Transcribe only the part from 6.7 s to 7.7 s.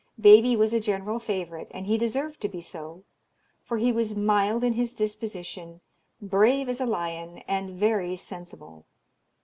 a lion, and